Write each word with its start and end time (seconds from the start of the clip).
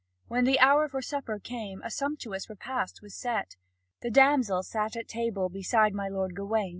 When 0.27 0.45
the 0.45 0.59
hour 0.59 0.87
for 0.87 1.03
supper 1.03 1.37
came, 1.37 1.83
a 1.83 1.91
sumptuous 1.91 2.49
repast 2.49 3.03
was 3.03 3.15
set. 3.15 3.55
The 4.01 4.09
damsel 4.09 4.63
sat 4.63 4.95
at 4.95 5.07
table 5.07 5.47
beside 5.47 5.93
my 5.93 6.07
lord 6.07 6.35
Gawain. 6.35 6.69